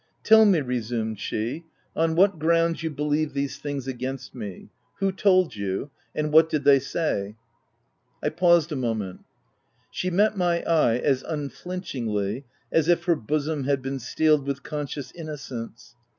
"Tell 0.23 0.45
me," 0.45 0.59
resumed 0.61 1.19
she, 1.19 1.63
"on 1.95 2.15
what 2.15 2.39
grounds 2.39 2.81
you 2.81 2.89
believe 2.89 3.33
these 3.33 3.59
things 3.59 3.87
against 3.87 4.33
me; 4.33 4.69
who 4.97 5.11
told 5.11 5.55
you; 5.55 5.91
and 6.15 6.33
what 6.33 6.49
did 6.49 6.63
they 6.63 6.79
say?" 6.79 7.35
I 8.23 8.29
paused 8.29 8.71
a 8.71 8.75
moment. 8.75 9.19
She 9.91 10.09
met 10.09 10.35
my 10.35 10.63
eye 10.63 10.97
as 10.97 11.23
un 11.25 11.49
flinchingly 11.51 12.45
as 12.71 12.87
if 12.87 13.03
her 13.03 13.15
bosom 13.15 13.65
had 13.65 13.83
been 13.83 13.99
steeled 13.99 14.47
with 14.47 14.63
conscious 14.63 15.11
innocence. 15.11 15.93